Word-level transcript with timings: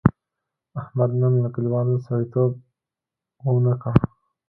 احمد 0.81 1.11
نن 1.21 1.33
له 1.43 1.49
کلیوالو 1.55 2.03
سړیتیوب 2.05 2.51
و 3.45 3.51
نه 3.65 3.73
کړ. 3.81 3.93